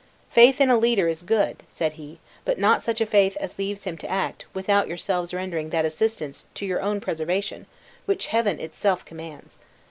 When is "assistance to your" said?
5.85-6.81